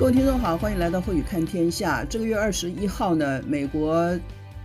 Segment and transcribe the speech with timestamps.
[0.00, 2.02] 各位听众好，欢迎来到慧宇看天下。
[2.06, 4.18] 这个月二十一号呢，美国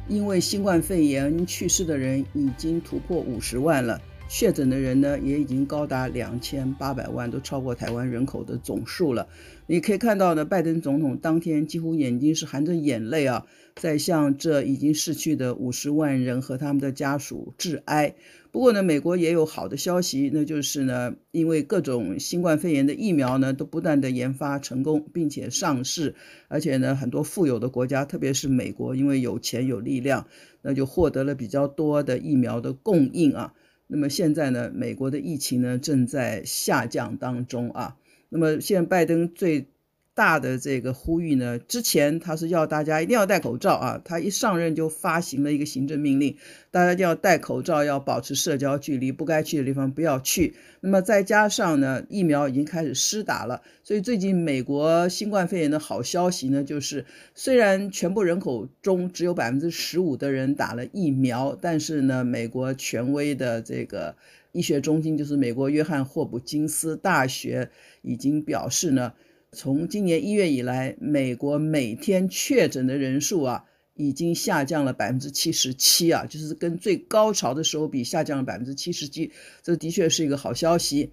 [0.07, 9.27] 因为新冠肺炎去世的人已经突破五十万了，确诊的人呢也已经高达两千八百万，都超过台湾人口的总数了。
[9.67, 13.45] 你可以看到呢，拜登总统当天几乎眼睛是含着眼泪啊，
[13.75, 18.15] 在向这已经逝去的五十万人和他们的家属致哀。
[18.51, 26.15] 不过呢，美国也有好的消息，那就是呢，因为各种新冠肺炎的疫苗呢都不断的研发成功，并且上市，
[26.47, 30.27] 而且呢，很多富有的国家，特别是美国，因为有钱有力量，
[30.61, 33.53] 那就获得了比较多的疫苗的供应啊。
[33.87, 37.97] 那么现在呢，美国的疫情呢正在下降当中啊。
[38.29, 39.69] 那么现在拜登最
[40.15, 46.37] 大的这个呼吁呢，之前他是要大家一定要戴口罩啊，他一上任就发行了一个行政命令，
[46.71, 50.55] 大家一定要戴口罩，要保持社交距离，不该去的地方不要去。
[50.79, 64.15] 那么再加上呢，疫苗已经开始施打了，所以最近美国新冠肺炎的好消息呢，就是虽然全部人口中只有百分之十五的人打了疫苗，但是呢，美国权威的这个
[64.53, 67.69] 医学中心，就是美国约翰霍普金斯大学，
[68.01, 69.11] 已经表示呢。
[69.55, 79.31] 从今年一月以来，美国每天确诊的人数啊，已经下降了百分之七十七啊，就是跟最高潮的时候比下降了百分之七十七，
[79.63, 81.11] 这的确是一个好消息。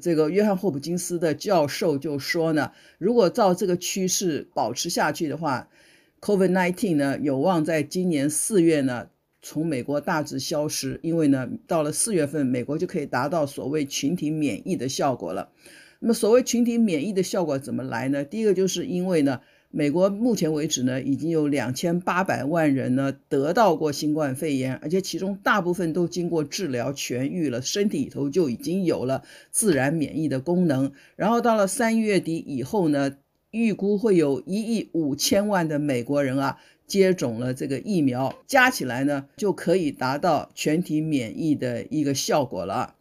[0.00, 5.68] 这个约翰霍普金斯的教授就说呢，如果照这个趋势保持下去的话
[6.22, 9.08] ，COVID-19 呢有望在今年四月呢
[9.42, 15.50] 从美国大致消失，因为呢到了四月份，美国就可以达到所谓群体免疫的效果了。
[16.04, 18.24] 那么所谓群体免疫的效果怎么来呢？
[18.24, 29.22] 第一个就是因为呢，美国目前为止呢，已经有两千八百万人呢得到过新冠肺炎，而且其中大部分都经过治疗痊愈了，身体里头就已经有了
[29.52, 30.90] 自然免疫的功能。
[31.14, 33.16] 然后到了三月底以后呢，
[33.52, 42.96] 预估会有一亿五千万的美国人啊接种了这个疫苗，加起来呢就可以达到全体免疫的一个效果了。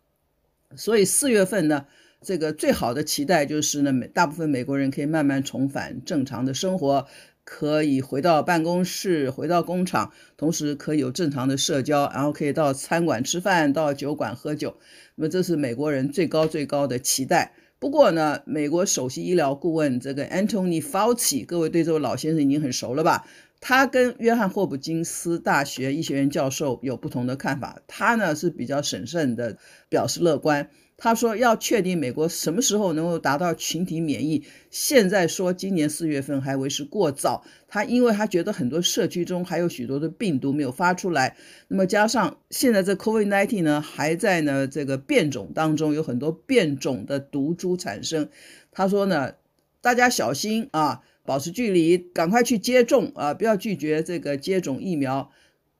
[0.76, 1.88] 所以四月份呢。
[2.24, 7.08] 这个最好的期待就是呢，美大部分美国人可以慢慢重返正常的生活，
[7.44, 14.78] 可以回到办公室、回到工厂，同时可以有正常的社交，然后可以到餐馆吃饭、到酒馆喝酒。
[15.16, 17.54] 那么这是美国人最高最高的期待。
[17.80, 23.26] 不过呢，美国首席医疗顾问这个 Anthony Fauci，各位对这位老先生已经很熟了吧？
[23.60, 29.58] 他跟约翰霍普金斯大学医学院教授有不同的看法，他呢是比较审慎的，
[29.90, 30.70] 表示乐观。
[31.04, 37.44] 他说要确定美国什么时候能够达到群体免疫，现在说今年四月份还为时过早。
[37.68, 41.36] 他因为他觉得很多社区中还有许多的病毒没有发出来，
[41.70, 48.30] 那么加上现在这 COVID-19 呢还在呢这个变种当中，有很多变种的毒株产生。
[48.72, 49.34] 他说呢，
[49.82, 55.32] 大家小心啊，保持距离，赶快去接种啊，不要拒绝这个接种疫苗。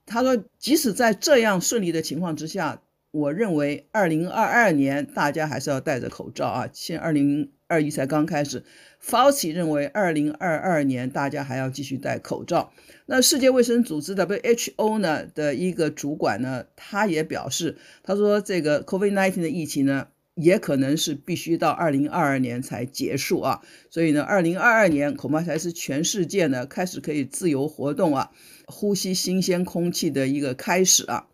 [0.08, 2.82] 他说，即使在这样顺利的情况之下。
[3.12, 8.64] 我认为二零二二年大家还是要戴着口罩啊，现二零二一才刚开始。
[9.04, 12.72] Fauci 认为二零二二年大家还要继续戴口罩。
[13.08, 23.62] 那世界卫生组织 WHO 呢的一个主管呢，他也表示，他说这个 COVID-19 的疫情呢，也可能是必须到二零二二年才结束啊。
[23.90, 28.32] 所以呢，二零二二年恐怕才是全世界呢开始可以自由活动啊，
[28.68, 31.28] 呼吸新鲜空气的一个开始啊。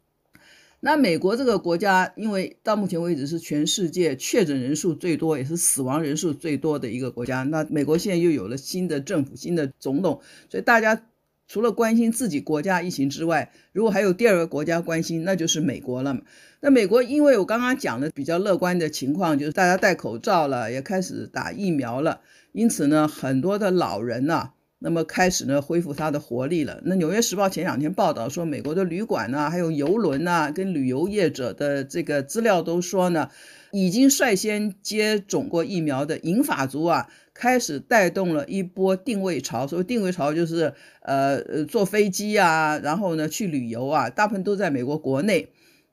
[0.79, 7.41] 那美国这个国家，因为到目前为止是全世界确诊人数最多，也是死亡人数最多的一个国家。
[7.43, 11.01] 那美国现在又有了新的政府、新的总统，所以大家
[11.47, 16.21] 除了关心自己国家疫情之外，如果还有第二个国家关心，那就是美国了。
[16.59, 22.21] 那美国，因为我刚刚讲的比较乐观的情况，就是大家戴口罩了，也开始打疫苗了，
[22.51, 24.51] 因此呢，很多的老人呢。
[24.79, 26.79] 那么开始呢，恢复它的活力了。
[26.85, 33.29] 那《纽约时报》前两天报道说，美国的旅馆呢，还有邮轮呐，跟旅游业者的这个资料都说呢，
[33.71, 39.65] 已经率先接种过疫苗的银发族啊，开始带动了一波定位潮。
[39.65, 45.49] 所谓定位潮就是呃呃坐飞机啊，然后呢去旅游啊，大部分都在美国国内。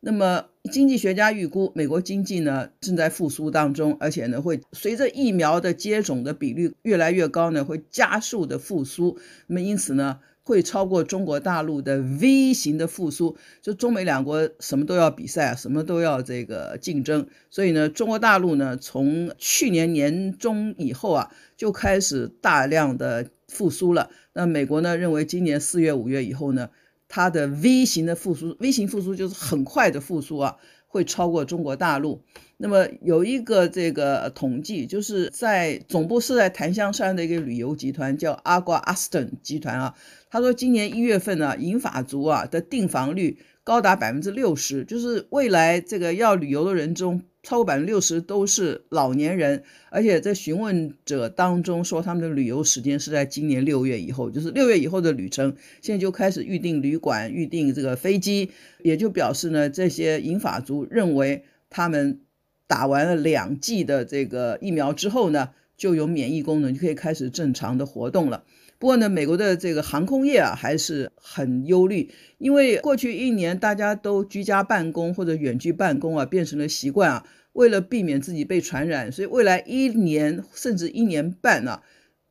[0.07, 9.19] 那么，经济学家预估，美国经济呢正在复苏当中，而且呢会随着疫苗的接种的比率越来越高呢，会加速的复苏。
[9.47, 13.39] 那么因此呢，会超过中国大陆的 V 型的复苏。
[13.63, 17.27] 就中美两国什么都要比赛啊，什么都要这个竞争。
[17.49, 24.11] 所以呢，中国大陆呢从去年年中以后啊，就开始大量的复苏了。
[24.35, 26.69] 那美国呢认为，今年四月、五月以后呢。
[27.15, 30.57] 它的 V 型的复苏，V 型复苏就是很快的复苏啊，
[30.89, 32.25] 会超过中国大陆。
[32.57, 39.95] 那么有一个这个统计，就是在总部是在檀香山的一个旅游集团叫阿瓜阿斯顿集团啊，
[40.29, 58.51] 他说今年一月份呢，银发族啊的订房率高达百分之六十，就是未来这个要旅游的人中，超过百分之六十都是老年人，而且在询问者当中说，他们的旅游时间是在今年六月以后，就是六月以后的旅程，现在就开始预订旅馆、预订这个飞机，
[58.83, 62.19] 也就表示呢，这些银发族认为他们。
[62.67, 68.45] 打完了两剂的这个疫苗之后呢，就有免疫功能，就可以开始正常的活动了。
[68.85, 77.25] 不过呢，美国的这个航空业啊还是很忧虑，因为过去一年大家都居家办公或者远距办公啊，变成了习惯啊。
[77.55, 81.81] 为了避免自己被传染，所以未来一年甚至一年半呢。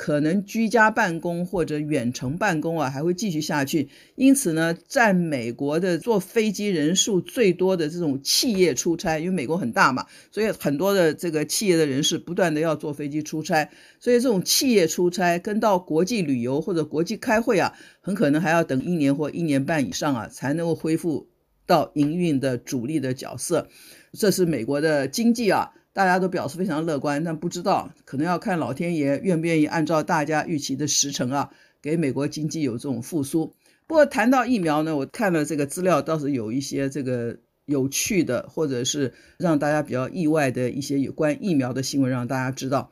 [0.03, 3.87] 可能居家办公或者远程办公啊，还会继续下去。
[4.15, 13.69] 因此呢，在美国的坐飞机人数最多的这种企业出差，因为美国很大嘛，所以很多的这个企业的人士不断的要坐飞机出差。
[13.97, 17.71] 所以这种企业出差跟到国际旅游或者国际开会啊，
[18.01, 21.29] 很可能还要等一年或一年半以上啊，才能够恢复
[21.65, 23.69] 到营运的主力的角色。
[24.11, 25.71] 这是美国的经济啊。
[25.93, 31.51] 大家都表示非常乐观，但不知道可能要看老天爷愿不愿意按照大家预期的时程啊，
[31.83, 33.53] 给美国经济有这种复苏。
[33.85, 42.89] 不过谈到疫苗呢，我看了这个资料，倒是有一些这个有趣的，或者是让大家比较意外的一些有关疫苗的新闻，让大家知道。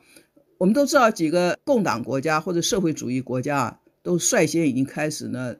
[0.58, 5.56] 我们都知道几个共党国家或者社会主义国家啊，都率先已经开始呢，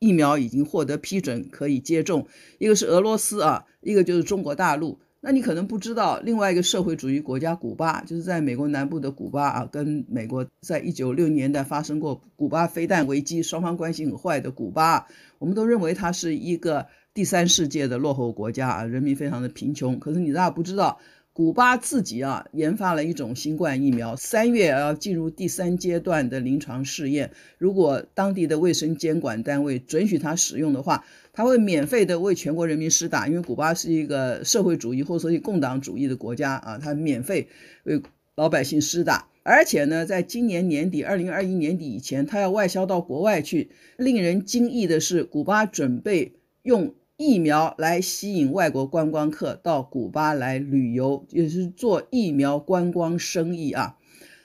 [0.00, 2.26] 疫苗已经获得批准可以接种。
[2.58, 5.00] 一个是俄罗斯啊，一个就是中国大陆。
[5.26, 15.06] 那你可能不知道，另外一个社会主义国家古巴，就是在美国南部的古巴啊，跟美国在一九六零年代发生过古巴飞弹危机，双方关系很坏的古巴，
[15.38, 19.98] 我们都认为它是一个第三世界的落后国家啊，人民非常的贫穷。
[19.98, 21.00] 可是你大家不知道。
[21.34, 27.32] 古巴自己啊研发了一种新冠疫苗，三月要进入第三阶段的临床试验。
[27.58, 33.26] 如果当地的卫生监管单位准许它使用的话，它会免费的为全国人民施打。
[33.26, 37.48] 因为古巴是一个社会主义或者说是共党主义的国家啊，它免费
[37.82, 38.00] 为
[38.36, 39.26] 老百姓施打。
[39.42, 43.70] 而且呢，在今年年底，二零二一年底以前，他要外销到国外去。
[43.96, 46.94] 令人惊异的是，古巴准备用。
[47.16, 53.96] 疫苗来吸引外国观光客到古巴来旅游，也是做疫苗观光生意啊。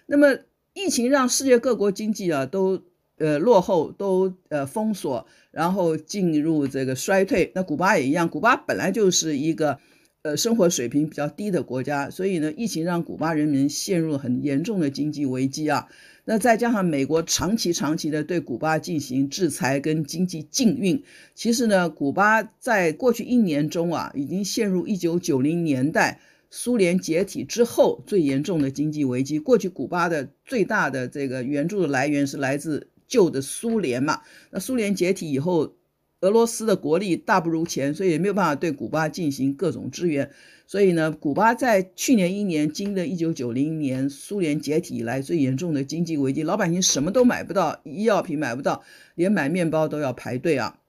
[0.06, 0.38] 那么
[0.74, 2.83] 疫情让世界各国经济啊都
[3.18, 7.51] 呃落后，都呃封锁，然后进入这个衰退。
[7.56, 9.80] 那古巴也一样，古巴本来就是一个
[10.21, 15.88] 呃生活水平比较低的国家，所以呢，疫情让古巴人民陷入很严重的经济危机啊。
[16.25, 26.19] 那再加上美国长期长期的对古巴进行制裁跟经济禁运，其实呢，古巴在过去一年中啊，已经陷入一九九零年代
[26.51, 29.39] 苏联解体之后最严重的经济危机。
[29.39, 35.74] 过去古巴的最大的这个援助的来源是来自旧的苏联嘛，那苏联解体以后，
[36.21, 40.30] 俄罗斯的国力大不如前，所以也没有办法对古巴进行各种支援。
[40.68, 48.83] 所以呢，古巴在去年一年经历了1990年苏联解体以来最严重的经济危机，老百姓什么都买不到，医药品买不到，
[49.16, 50.80] 连买面包都要排队啊。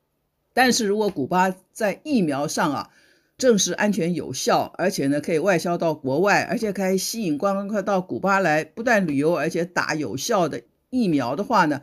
[0.53, 2.91] 但是如果古巴在疫苗上啊，
[3.39, 11.81] 证实安全有效，而且呢可以外销到国外，而且可以吸引观光客到古巴来，不但旅游，而且打有效的疫苗的话呢，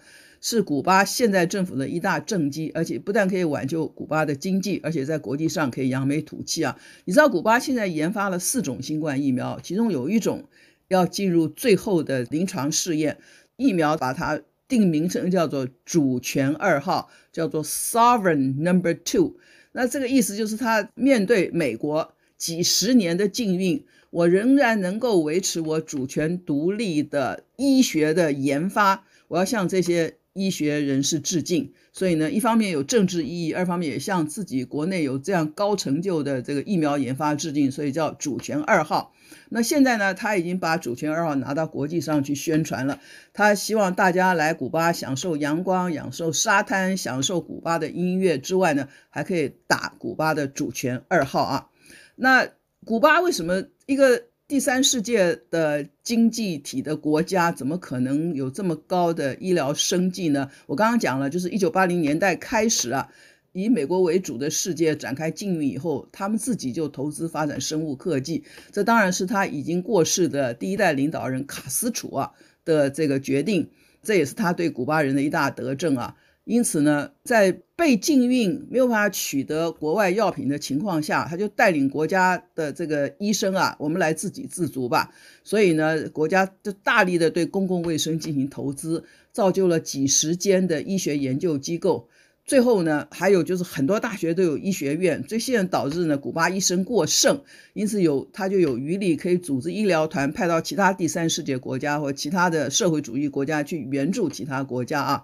[0.50, 6.80] 是古巴现在政府的一大政绩，而且不但可以挽救古巴的经济，而且在国际上可以扬眉吐气啊！
[7.04, 10.46] 你知道古巴现在研发了四种新冠疫苗，其中有一种
[10.88, 13.18] 要进入最后的临床试验，
[13.58, 14.40] 疫苗把它
[14.70, 19.36] 定名称叫做“主权二号”，叫做 Sovereign Number Two。
[19.74, 30.14] 那这个意思就是，它面对美国几十年的禁运，我仍然能够维持我主权独立的医学的研发，我要向这些。
[30.38, 39.14] 医学人士致敬，所以呢，一方面有政治意义，二方面也向自己国内有这样高成就的这个疫苗研发致敬，所以叫主权二号。
[39.50, 43.02] 那现在呢，他已经把主权二号拿到国际上去宣传了，
[43.34, 51.68] 他希望大家来古巴享受阳光、享受沙滩、享受古巴的音乐之外呢，还可以打古巴的主权二号啊。
[52.16, 52.48] 那
[52.86, 54.24] 古巴为什么一个？
[54.48, 60.50] 第三世界的经济体的国家怎么可能有这么高的医疗生计呢？
[60.68, 63.10] 我刚刚讲了，就是一九八零年代开始啊，
[63.52, 68.46] 以美国为主的世界展开禁运以后，他们自己就投资发展生物科技。
[68.72, 72.32] 这当然是他已经过世的第一代领导人卡斯楚啊
[72.64, 73.70] 的这个决定，
[74.02, 76.16] 这也是他对古巴人的一大德政啊。
[76.48, 85.14] 因此呢，在被禁运、没有办法取得国外药品的情况下，他就带领国家的这个医生啊，我们来自给自足吧。
[85.44, 92.08] 所以呢，国家就大力的对公共卫生进行投资，造就了几十间的医学研究机构。
[92.46, 97.42] 最后呢，还有就是很多大学都有医学院，这现在导致呢，古巴医生过剩，
[97.74, 105.24] 因此有他就有余力可以组织医疗团派到其他第三世界国家或其他的社会主义国家去援助其他国家啊。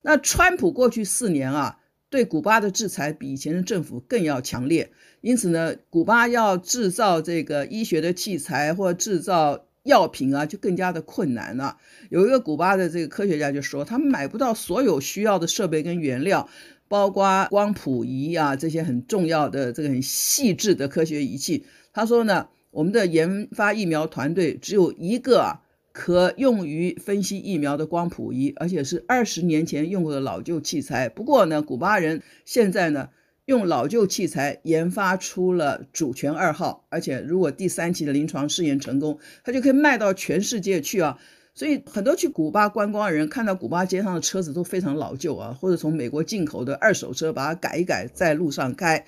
[0.00, 1.78] 那川普过去四年啊，
[2.08, 11.76] 对古巴的制裁比以前的政府更要强烈，因此呢，古巴要制造这个医学的器材或制造药品啊，就更加的困难了。
[12.10, 16.48] 有一个古巴的这个科学家就说，他们买不到所有需要的设备跟原料，
[16.86, 21.66] 包括光谱仪啊这些很重要的这个很细致的科学仪器。
[21.92, 25.58] 他说呢，我们的研发疫苗团队只有一个。
[25.92, 31.08] 可用于分析疫苗的光谱仪，而且是二十年前用过的老旧器材。
[31.08, 33.08] 不过呢，古巴人现在呢
[33.46, 41.18] 用老旧器材研发出了主权二号，而且如果第三期的临床试验成功，它就可以卖到全世界去啊。
[41.54, 49.04] 所以很多去古巴观光的人看到古巴街上的车子都非常老旧啊，或者从美国进口的二手车把它改一改在路上开。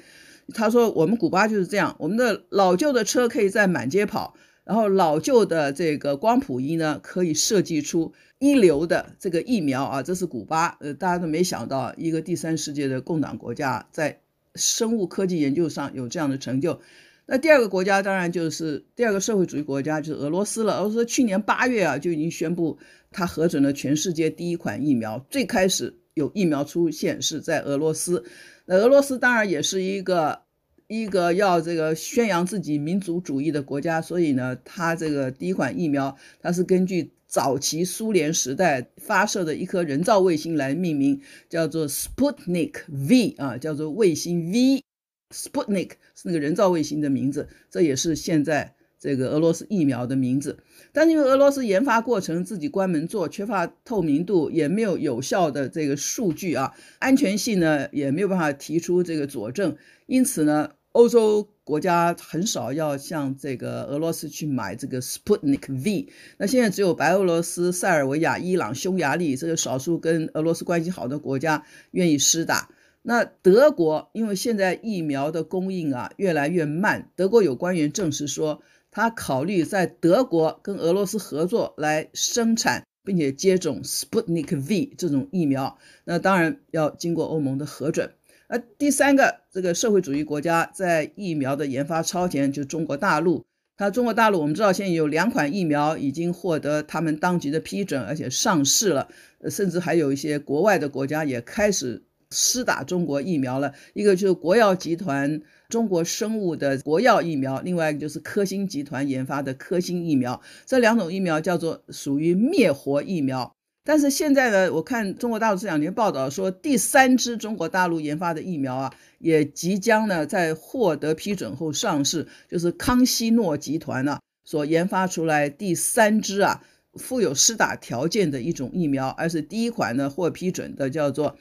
[0.52, 4.34] 他说我们古巴就是这样，我们的老旧的车可以在满街跑。
[4.70, 14.20] 然后老旧的这个光谱仪呢，可以设计出一流的这个疫苗啊，这是古巴，呃，大家都没想到一个第三世界的共党国家在
[14.54, 16.80] 生物科技研究上有这样的成就。
[17.26, 20.78] 那第二个国家当然就是第二个社会主义国家就是俄罗斯了。
[20.78, 22.78] 俄罗斯去年八月啊就已经宣布，
[23.10, 25.26] 它核准了全世界第一款疫苗。
[25.28, 28.22] 最开始有疫苗出现是在俄罗斯，
[28.66, 30.42] 那俄罗斯当然也是一个。
[30.90, 50.58] 一个要这个宣扬自己民族主义的国家，所以呢，它这个第一款疫苗，它是根据早期苏联时代发射的一颗人造卫星来命名，叫做 Sputnik V 啊，叫做卫星 V，Sputnik 是那个人造卫星的名字，这也是现在这个俄罗斯疫苗的名字。
[50.90, 60.72] 但因为俄罗斯研发过程自己关门做，缺乏透明度，也没有有效的这个数据啊，安全性呢也没有办法提出这个佐证，因此呢。
[60.92, 72.70] 欧洲国家很少要向这个俄罗斯去买这个 Sputnik V，那现在只有白俄罗斯、塞尔维亚、伊朗、匈牙利这个少数跟俄罗斯关系好的国家愿意施打。
[73.02, 85.78] 那德国因为现在疫苗的供应啊越来越慢，德国有官员证实说，他考虑在德国跟俄罗斯合作来生产并且接种 Sputnik V 这种疫苗。
[86.02, 88.10] 那当然要经过欧盟的核准。
[88.52, 93.44] 那第三个，这个社会主义国家在疫苗的研发超前，就是中国大陆。
[93.76, 99.08] 它中国大陆，我们知道现在有两款疫苗已经获得他们当局的批准，而且上市了。
[99.48, 102.02] 甚至还有一些国外的国家也开始
[102.32, 103.72] 施打中国疫苗了。
[103.94, 110.42] 一个就是国药集团中国生物的国药疫苗，另外一个就是科兴集团研发的科兴疫苗。
[110.66, 113.54] 这两种疫苗叫做属于灭活疫苗。
[113.82, 126.62] 但是现在呢，我看中国大陆这两年报道说，第三支中国大陆研发的疫苗啊，也即将呢在获得批准后上市，就是康熙诺集团呢、所研发出来第三支啊，
[126.94, 131.36] 富有施打条件的一种疫苗，而是第一款呢获批准的叫做。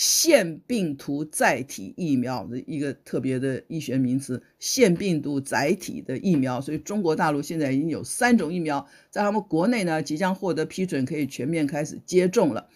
[0.00, 12.70] 腺病毒载体疫苗的一个特别的医学名词，腺病毒载体的疫苗，所以中国大陆现在已经有三种疫苗在他们国内呢，即将获得批准，可以全面开始接种了。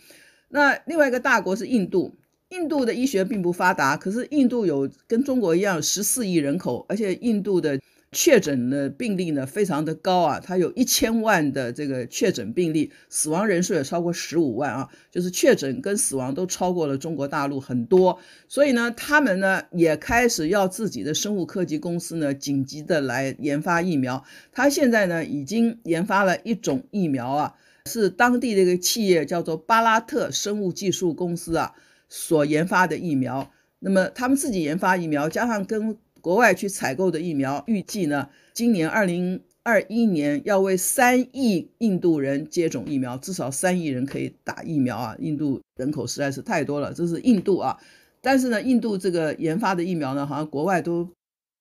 [0.50, 2.14] 那另外一个大国是印度，
[2.50, 7.80] 印度的医学并不发达，可是印度有跟中国一样十四亿人口，而且印度的。
[8.14, 24.24] 确诊的病例呢非常的高啊，它有一千万的这个确诊病例，死亡人数也超过十五万啊，就是确诊跟死亡都超过了中国大陆很多，所以呢，他们呢也开始要自己的生物科技公司呢紧急的来研发疫苗。
[24.52, 27.54] 他现在呢已经研发了一种疫苗啊，
[27.86, 31.74] 是当地的一个企业叫做巴拉特生物技术公司啊
[32.08, 33.50] 所研发的疫苗。
[33.80, 45.14] 那么他们自己研发疫苗，加上跟国外去采购的疫苗，预计呢，今年二零二一年要为三亿印度人接种疫苗，至少三亿人可以打疫苗啊！
[45.18, 47.76] 印度人口实在是太多了，这是印度啊。
[48.22, 51.06] 但是呢，印度这个研发的疫苗呢，好像国外都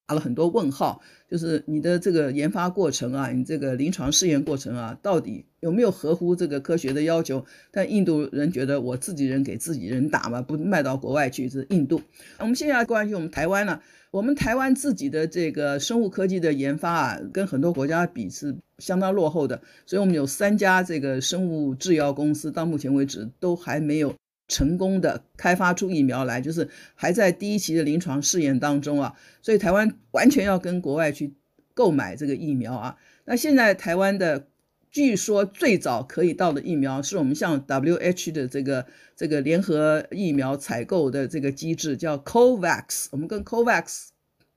[0.07, 7.45] 打了很多问号，就是你的这个研发过程啊，你这个临床试验过程啊，到底有没有合乎这个科学的要求？
[7.71, 11.43] 但印度人觉得我自己人给自己人打嘛，不卖到国外去。
[11.53, 12.01] 是印度。
[12.39, 13.79] 我们现在关心我们台湾呢？
[14.09, 24.15] 我们台湾自己的这个生物科技的研发啊，跟很多国家比是相当落后的，所以我们有三家这个生物制药公司，到目前为止都还没有
[24.53, 31.33] 成功的开发出疫苗来，就是还在第一期的临床试验当中啊，所以台湾完全要跟国外去
[31.73, 32.95] 购买这个疫苗啊。
[33.25, 34.47] 那现在台湾的
[34.91, 44.09] 据说最早可以到的疫苗，是我们向 W H 的这个这个联合疫苗采购的这个机制叫 COVAX，我们跟 COVAX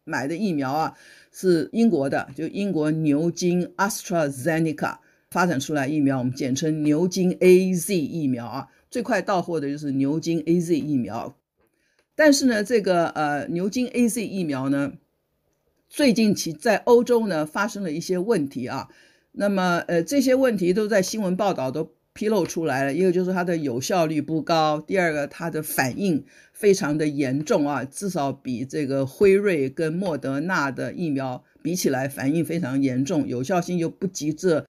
[0.05, 0.95] 买的疫苗啊
[1.33, 4.99] 是英国的，就英国牛津 AstraZeneca
[5.31, 8.69] 发展出来疫苗，我们简称牛津 AZ 疫苗啊。
[8.91, 11.37] 最快到货的就是牛津 AZ 疫苗，
[12.15, 14.93] 但是呢，这个呃牛津 AZ 疫苗呢，
[15.89, 18.89] 最近其在欧洲呢发生了一些问题啊。
[19.33, 22.95] 那么呃这些问题都在新闻报道都披露出来了。
[22.95, 34.65] 一个就是它的有效率不高，第二个它的反应非常的严重啊，至少比这个辉瑞跟莫德纳的疫苗比起来，反应非常严重，有效性又不及这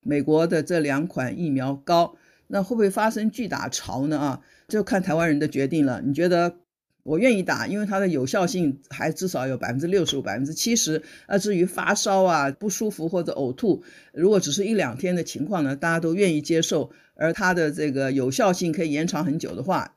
[0.00, 2.16] 美国的这两款疫苗高。
[2.46, 4.18] 那会不会发生巨大潮呢？
[4.18, 6.00] 啊，就看台湾人的决定了。
[6.04, 6.56] 你觉得
[7.02, 11.02] 我愿意打，因为它的有效性还至少有百分之六十五、百分之七十。
[11.28, 13.82] 那至于发烧啊、不舒服或者呕吐，
[14.12, 16.90] 如果只是一两天的情况呢，大家都愿意接受。
[17.16, 19.96] 而它的这个有效性可以延长很久的话。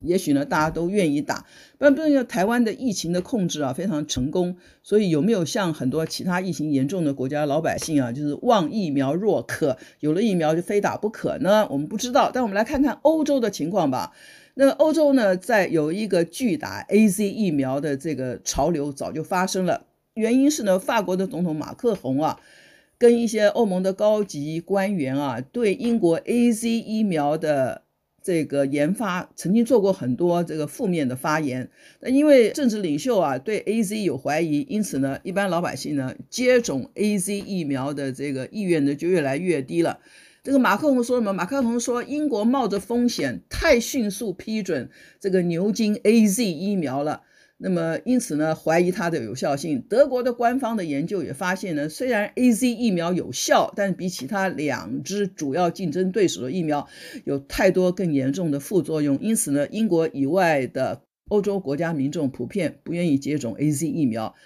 [0.00, 1.44] 也许呢，大家都愿意打，
[1.76, 11.66] 不然不然，台湾的疫情的控制啊非常成功，所以有没有像很多其他疫情严重的国家老百姓啊，就是望疫苗若渴，有了疫苗就非打不可呢？
[11.68, 14.12] 我们不知道，但我们来看看欧洲的情况吧。
[14.54, 22.38] 那欧洲呢，在有一个拒打 AZ 疫苗的这个潮流早就发生了，原因是呢，法国的总统马克宏啊，
[22.98, 27.82] 跟一些欧盟的高级官员啊，对英国 AZ 疫苗的。
[28.22, 31.70] 这个研发曾经做过很多这个负面的发言，
[32.00, 40.00] 那因为政治领袖啊对 AZ 有怀疑，因此呢，一般老百姓呢接种 AZ 疫苗的这个意愿呢就越来越低了。
[40.42, 41.32] 这个马克龙说什么？
[41.32, 44.88] 马克龙说，英国冒着风险太迅速批准
[45.20, 47.22] 这个牛津 AZ 疫苗了。
[47.60, 49.82] 那么，因此呢，怀疑它的有效性。
[49.88, 56.88] 德国的官方的研究也发现呢，虽然 AZ 疫苗有效，但比其他两支主要竞争对手的疫苗
[57.24, 59.18] 有太多更严重的副作用。
[59.20, 64.36] 因此呢，英国以外的欧洲国家民众普遍不愿意接种 AZ 疫苗。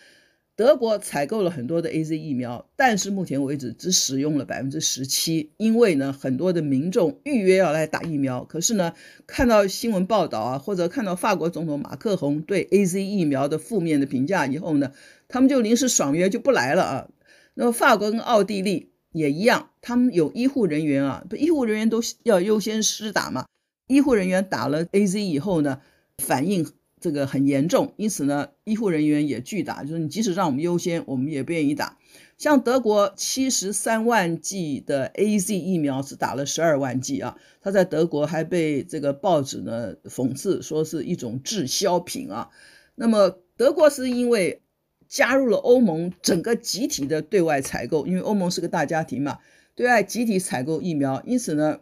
[0.55, 8.93] 德国采购了很多的 AZ 疫苗，但是目前为止只使用了百分之十七，因为呢，很多的民众预约要来打疫苗，可是呢，
[9.27, 14.93] 看到新闻报道啊，或者看到法国总统马克宏对 AZ 疫苗的负面的评价以后呢，
[15.27, 17.09] 他们就临时爽约就不来了啊。
[17.55, 23.47] 那么法国跟奥地利也一样，他们有医护人员啊，医护人员都要优先施打嘛，
[23.88, 25.81] 医护人员打了 AZ 以后呢，
[26.19, 26.67] 反应。
[27.03, 31.99] 这个很严重，因此呢，医护人员也拒打，就是你即使让我们优先，我们也不愿意打。
[32.38, 42.51] 像德国七十三万剂的 AZ 疫苗只打了十二万剂啊，它在德国还被这个报纸呢讽刺说是一种滞销品啊。
[42.95, 44.62] 那么德国是因为
[45.09, 49.41] 加入了欧盟，整个集体的对外采购，因为欧盟是个大家庭嘛，
[49.75, 51.81] 对外集体采购疫苗，因此呢。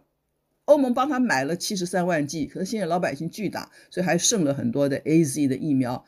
[0.65, 6.05] 欧盟帮他买了七十三万剂，可是现在老百姓巨打，所以还剩了很多的 AZ 的疫苗。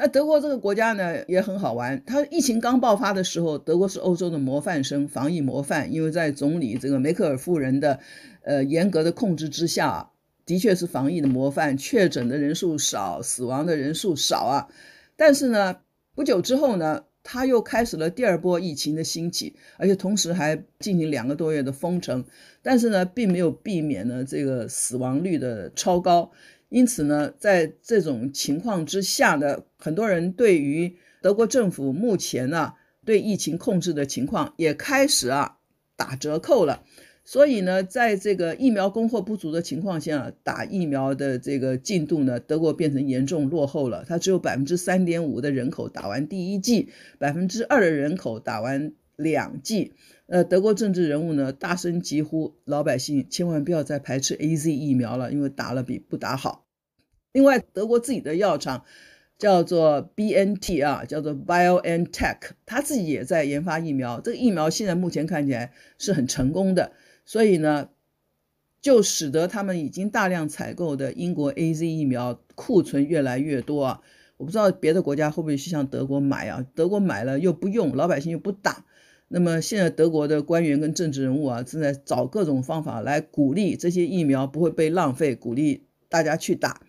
[0.00, 7.98] 那德国这个国家呢也很好玩，它疫情刚爆发的时候，德国是欧洲的模范生，防疫模范，因为在总理这个梅克尔夫人的
[8.42, 10.10] 呃严格的控制之下，
[10.46, 14.68] 的确是防疫的模范，确诊的人数少，死亡的人数少啊。
[15.16, 15.78] 但是呢，
[16.14, 22.24] 不久之后呢，他又开始了第二波疫情的兴起，而且同时还进行两个多月的封城，
[22.62, 26.30] 但是呢，并没有避免呢这个死亡率的超高。
[26.70, 35.58] 因此呢，在这种情况之下呢，很多人对于德国政府目前呢对疫情控制的情况也开始啊
[35.96, 36.84] 打折扣了。
[37.30, 44.02] 所以呢，在这个疫苗供货不足的情况下，打疫苗的这个进度呢，德国变成严重落后了。
[44.08, 46.88] 它只有百分之三点五的人口打完第一剂，
[47.18, 49.92] 百分之二的人口打完两剂。
[50.24, 56.64] 呃，德国政治人物呢，大声疾呼老百姓千万不要再排斥 AZ 疫苗了，因为打了比不打好。
[57.34, 58.86] 另外，德国自己的药厂
[59.36, 64.18] 叫做 BNT 啊，叫做 BioNTech，他自己也在研发疫苗。
[64.18, 66.92] 这个疫苗现在目前看起来是很成功的。
[67.28, 67.90] 所以呢，
[68.80, 74.00] 就使得他们已经大量采购的英国 AZ 疫苗库存越来越多啊！
[74.38, 76.64] 我不知道别的国家会不会去向德国买啊？
[76.74, 78.86] 德国买了又不用，老百姓又不打。
[79.28, 86.80] 那么现在德国的官员跟政治人物啊，正在找各种方法来鼓励这些疫苗不会被浪费，鼓励大家去打。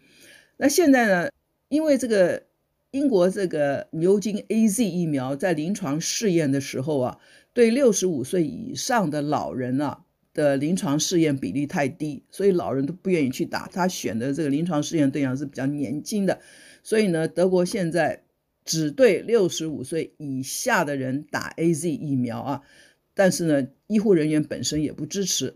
[0.55, 1.29] 那现在呢，
[1.67, 2.43] 因为这个
[2.91, 7.19] 英国这个牛津 AZ 疫苗在临床试验的时候啊，
[7.51, 10.05] 对六十五岁以上的老人啊。
[10.33, 13.67] 的临床试验比例太低，所以老人都不愿意去打。
[13.67, 16.39] 他选的这个临床试验对象是比较年轻的，
[16.83, 18.23] 所以呢，德国现在
[18.63, 22.61] 只对六十五岁以下的人打 AZ 疫苗啊。
[23.15, 25.55] 但是呢，医护人员本身也不支持。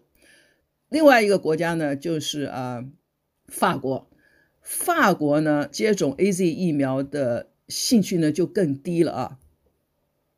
[0.90, 2.86] 另外一个国家呢，就是啊，
[3.48, 4.10] 法国。
[4.62, 9.40] 法国呢，接种 AZ 疫苗的兴趣呢就更低了啊，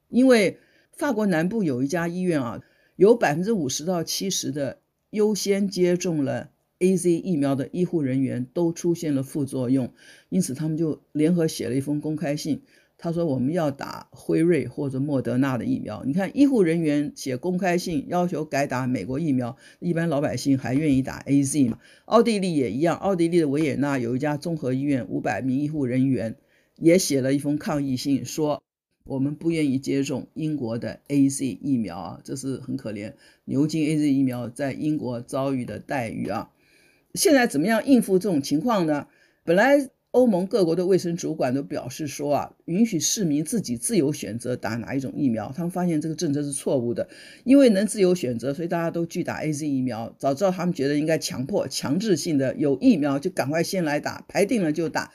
[0.10, 0.60] 因为
[0.92, 2.62] 法国南部有一家医院啊。
[2.96, 4.80] 有百分之五十到七十的
[5.10, 9.92] 优先接种了 AZ 疫苗的医护人员都出现了副作用，
[10.30, 12.62] 因此他们就联合写了一封公开信。
[12.98, 21.80] 他说：“我们要打辉瑞或者莫德纳的疫苗。”你看，医护人员写公开信要求改打美国疫苗，一般老百姓还愿意打 AZ 嘛？
[22.06, 26.38] 奥地利也一样，奥地利的维也纳有一家综合医院，五百名医护人员
[26.78, 28.64] 也写了一封抗议信，说。
[29.06, 33.14] 我们不愿意接种英国的 AZ 疫苗啊，这是很可怜。
[33.46, 36.50] 牛津 AZ 疫苗在英国遭遇的待遇啊，
[37.14, 39.08] 现在怎么样应付这种情况呢？
[39.44, 45.54] 本来欧盟各国的卫生主管都表示说啊，允许市民自己自由选择打哪一种疫苗。
[45.56, 47.08] 他们发现这个政策是错误的，
[47.44, 50.16] 因为能自由选择，所以大家都拒打 AZ 疫苗。
[50.18, 55.12] 早知道他们觉得应该强迫、强制性的有疫苗就赶快先来打，排定了就打。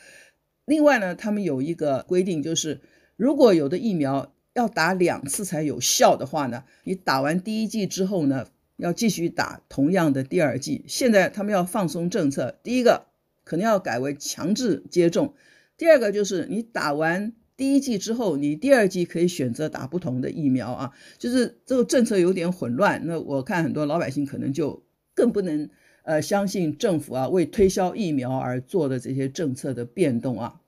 [0.65, 2.81] 另外呢，他们有一个规定就是。
[3.21, 8.47] 如果有的疫苗要打两次才有效的话呢，你打完第一剂之后呢，
[8.79, 10.87] 要继续打同样的第二剂。
[10.89, 13.09] 现在他们要放松政策，第一个
[13.45, 15.35] 可能要改为强制接种，
[15.77, 23.03] 第二个就是你打完第一剂之后，你第二剂可以选择打不同的疫苗啊，就是这个政策有点混乱。
[23.05, 24.83] 那我看很多老百姓可能就
[25.15, 25.69] 更不能
[26.05, 30.60] 呃相信政府啊为推销疫苗而做的这些政策的变动啊。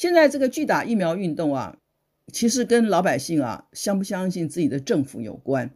[0.00, 1.76] 现在这个拒打疫苗运动啊，
[2.32, 5.70] 其实跟老百姓啊相不相信自己的政府有关。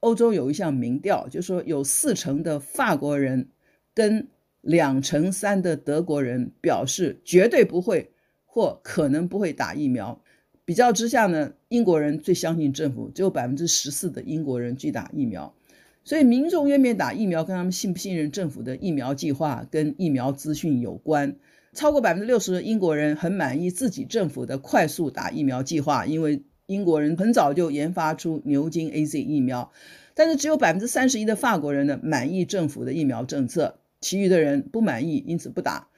[0.00, 3.50] 欧洲有一项民调，就是说有四成的法国人
[3.94, 4.26] 跟
[4.62, 8.10] 两成三的德国人表示绝对不会
[8.46, 10.20] 或可能不会打疫苗。
[10.64, 15.54] 比较之下呢，英国人最相信政府，只有百分之十四的英国人拒打疫苗。
[16.02, 21.36] 所以民众愿不愿意打疫苗，跟他们信不信任政府的疫苗计划跟疫苗资讯有关。
[21.74, 29.70] 超过百分之六十的英国人很满意自己政府的快速打疫苗计划，因为英国人很早就研发出牛津 AZ 疫苗。
[30.14, 35.88] 但是只有百分之三十一的法国人呢满意政府的疫苗政策，其余的人不满意，因此不打。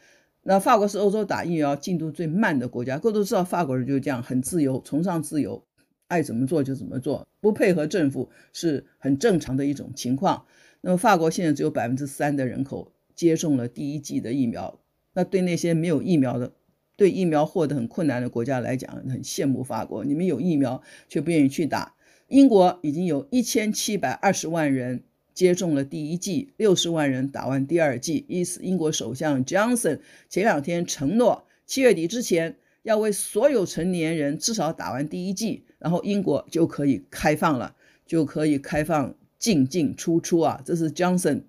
[0.42, 5.64] 那法国是欧洲打疫苗进度最慢的国家，各位都知道法国人就是这样，很自由，崇尚自由，
[6.08, 10.44] 爱怎么做就怎么做，不配合政府是很正常的一种情况。
[10.80, 14.79] 那么法国现在只有百分之三的人口接种了第一剂的疫苗。
[15.12, 16.52] 那对那些没有疫苗的，
[16.96, 20.04] 对疫苗获得很困难的国家来讲，很羡慕法国。
[20.04, 21.94] 你们有疫苗却不愿意去打。
[22.28, 25.02] 英国已经有一千七百二十万人
[25.34, 28.24] 接种了第一剂，六十万人打完第二剂。
[28.28, 37.74] 因此，英国首相 Johnson 前两天承诺，七月底之前要为所有成年人至少打完第一剂，然后英国就可以开放了，
[38.06, 40.62] 就可以开放进进出出啊。
[40.64, 41.42] 这是 Johnson。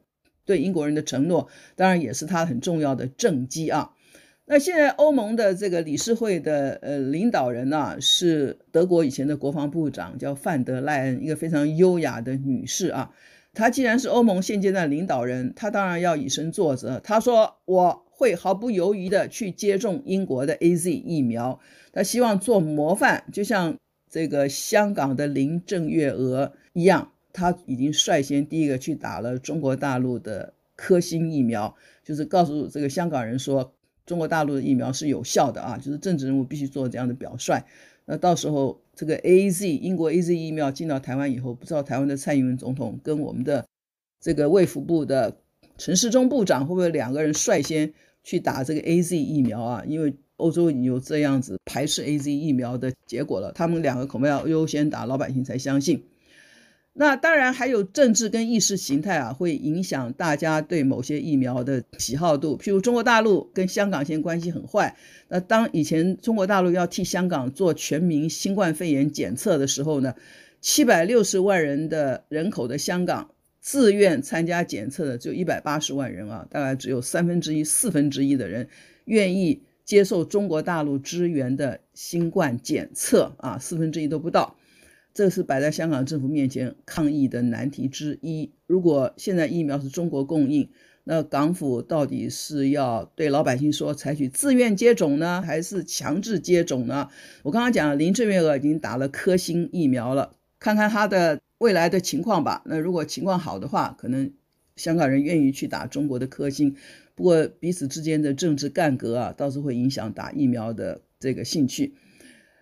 [0.51, 3.91] 对英国人的承诺，当然也是他很重要的政绩啊。
[4.43, 13.11] 那现在欧盟的这个理事会的呃领导人呢、是德国以前的国防部长，叫范德赖恩，一个非常优雅的女士啊。
[13.53, 16.99] 她既然是欧盟现阶段领导人，她当然要以身作则。
[16.99, 21.57] 她说：“我会毫不犹豫地去接种英国的 AZ 疫苗。”
[21.93, 23.77] 她希望做模范，就像
[24.09, 27.13] 这个香港的林郑月娥一样。
[27.33, 33.73] 他已经率先第一个去打了中国大陆的科兴疫苗，就是告诉这个香港人说，
[34.05, 37.63] 中国大陆的疫苗是有效的啊，就是政治人物必须做这样的表率。
[38.05, 43.65] 那到时候这个 AZ 英国 AZ 疫苗进到台湾以后，不知道台湾的蔡英文总统跟我们的
[44.19, 45.37] 这个卫福部的
[45.77, 49.83] 陈时中部长会不会两个人率先去打这个 AZ 疫苗啊？
[49.87, 56.03] 因为欧洲已经有这样子排斥 AZ 疫苗的结果了，他们两个恐怕要优先打，老百姓才相信。
[56.93, 62.57] 那当然还有政治跟意识形态啊，会影响大家对某些疫苗的喜好度。
[62.57, 64.95] 譬如中国大陆跟香港现在关系很坏，
[65.29, 70.13] 那当以前中国大陆要替香港做全民新冠肺炎检测的时候呢，
[70.59, 78.67] 七百六十万人的人口的香港自愿参加检测的只有一百八十万人啊，大概只有三分之一、四分之一的人
[79.05, 84.57] 愿意接受中国大陆支援的新冠检测啊，四分之一都不到。
[85.13, 88.51] 这是摆在香港政府面前抗疫的难题之一。
[88.67, 90.69] 如果现在疫苗是中国供应，
[91.03, 97.09] 那港府到底是要对老百姓说采取自愿接种呢，还是强制接种呢？
[97.43, 102.61] 我刚刚讲林郑月娥已经打了科兴疫苗了，看看她的未来的情况吧。
[102.65, 104.31] 那如果情况好的话，可能
[104.75, 106.75] 香港人愿意去打中国的科兴。
[107.15, 111.95] 不过彼此之间的政治干戈啊，倒是会影响打疫苗的这个兴趣。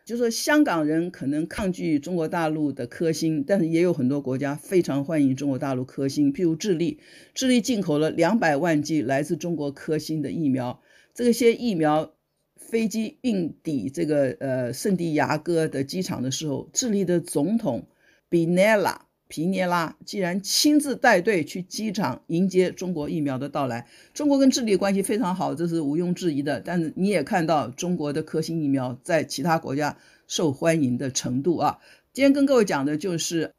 [0.10, 7.00] 就是说香港人可能抗拒中国大陆的科兴，但是也有很多国家非常欢迎中国大陆科兴，譬如智利，
[7.36, 10.82] 智利进口了两百万剂来自中国科兴的疫苗。
[11.14, 12.16] 这些疫苗
[12.56, 17.88] 飞机运抵这个呃圣地亚哥的机场的时候，智利的总统
[18.30, 19.06] 比涅拉。
[19.30, 23.88] 皮涅拉既然亲自带队去机场迎接中国疫苗的到来。
[24.12, 26.60] 中国跟智利关系非常好，这是毋庸置疑的。
[26.60, 29.96] 但是你也看到中国的科兴疫苗在其他国家
[30.28, 31.78] 受欢迎的程度啊。
[32.12, 33.54] 今天跟各位讲的就是，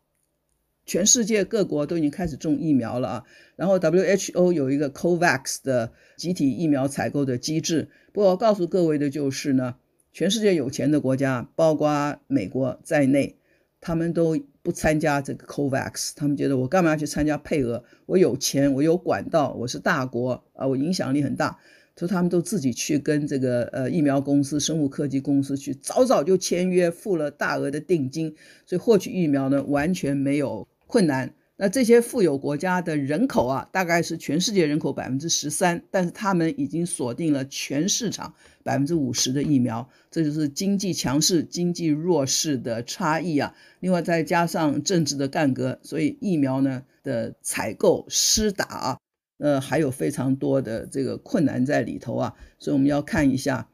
[0.86, 3.24] 全世界各国都已经开始种疫苗了啊。
[3.54, 7.88] 然后 WHO 有一个 COVAX 的集体疫苗采购的机制。
[8.12, 9.76] 不过告诉各位的就是呢，
[10.12, 13.36] 全世界有钱的国家，包括美国在内。
[13.82, 17.82] 他们都不参加这个 COVAX，他们觉得我干嘛要去参加配额？
[18.06, 21.58] 我有钱，我有管道，我是大国啊，我影响力很大，
[21.96, 28.34] 所以他们都自己去跟这个呃疫苗公司、生物科技公司去早早就签约，付了大额的定金，
[28.66, 31.34] 所以获取疫苗呢完全没有困难。
[31.62, 43.54] 那这些富有国家的人口啊，大概是全世界人口百分之十三，但是他们已经锁定了全市场百分之五十的疫苗，这就是经济强势、经济弱势的差异啊。
[43.80, 48.98] 另外再加上政治的干戈，所以疫苗呢的采购施打啊，
[49.36, 52.36] 呃，还有非常多的这个困难在里头啊。
[52.58, 53.68] 所以我们要看一下，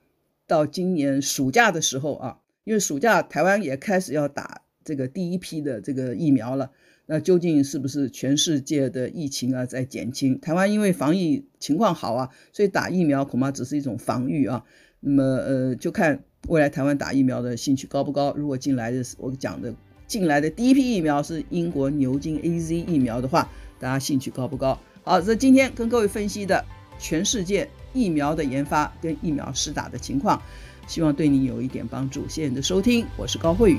[0.48, 6.72] 到今年暑假的时候啊，因为暑假台湾也开始要打这个第一批的这个疫苗了。
[7.06, 10.40] 那究竟是不是全世界的疫情啊在减轻？
[10.40, 14.64] 台湾因为防疫情况好啊，所以打疫苗恐怕只是一种防御啊。
[14.98, 18.34] 那么呃，就看未来台湾打疫苗的兴趣高不高。
[18.36, 19.72] 如果进来的我讲的
[20.08, 24.78] 进来的第一批疫苗是英国牛津 AZ 疫苗的话，大家兴趣高不高？
[25.04, 26.64] 好，这今天跟各位分析的
[26.98, 30.42] 全世界疫苗的研发跟疫苗施打的情况，
[30.88, 32.22] 希望对你有一点帮助。
[32.28, 33.78] 谢谢你的收听，我是高慧宇。